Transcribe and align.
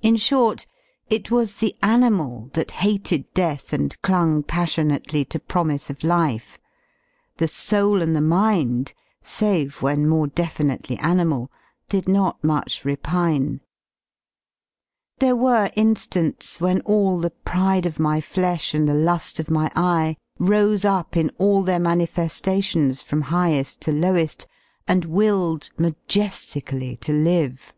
In 0.00 0.16
short, 0.16 0.66
it 1.10 1.30
was 1.30 1.56
*' 1.56 1.56
the 1.56 1.76
animal 1.82 2.48
that 2.54 2.70
hated 2.70 3.30
death 3.34 3.74
and 3.74 3.94
dung 4.02 4.42
passionately 4.42 5.26
to 5.26 5.38
pro 5.38 5.62
mise 5.64 5.90
of 5.90 6.02
life; 6.02 6.58
the 7.36 7.48
soul 7.48 8.00
and 8.00 8.16
the 8.16 8.22
mind, 8.22 8.94
save 9.20 9.82
when 9.82 10.08
more 10.08 10.26
defi 10.26 10.64
nitely 10.64 10.98
animal, 11.04 11.52
did 11.90 12.08
not 12.08 12.42
much 12.42 12.86
repine. 12.86 13.60
There 15.18 15.36
were 15.36 15.68
in^nts 15.76 16.62
when 16.62 16.80
all 16.86 17.18
the 17.18 17.28
pride 17.28 17.84
of 17.84 18.00
my 18.00 18.22
flesh 18.22 18.72
and 18.72 18.88
the 18.88 18.94
lu^ 18.94 19.38
of 19.38 19.50
my 19.50 19.70
eye 19.76 20.16
rose 20.38 20.86
up 20.86 21.14
in 21.14 21.30
all 21.36 21.62
their 21.62 21.78
manife^tions 21.78 23.04
from 23.04 23.24
highe^ 23.24 23.78
to 23.80 23.90
lowe^, 23.92 24.46
and 24.86 25.04
willed 25.04 25.68
maje^ically 25.78 26.98
to 27.00 27.12
live. 27.12 27.74